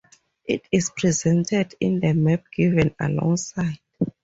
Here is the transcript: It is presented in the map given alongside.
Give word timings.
It 0.45 0.63
is 0.71 0.89
presented 0.97 1.75
in 1.79 1.99
the 1.99 2.11
map 2.13 2.45
given 2.51 2.95
alongside. 2.99 3.77